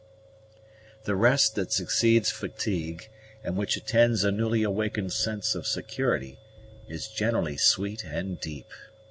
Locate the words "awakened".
4.63-5.13